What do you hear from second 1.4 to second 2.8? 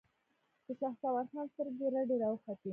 سترګې رډې راوختې.